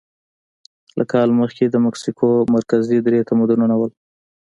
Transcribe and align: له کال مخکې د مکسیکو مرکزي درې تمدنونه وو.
له 0.97 1.03
کال 1.11 1.29
مخکې 1.41 1.63
د 1.69 1.75
مکسیکو 1.85 2.27
مرکزي 2.55 2.97
درې 3.07 3.19
تمدنونه 3.29 3.75
وو. 3.79 3.87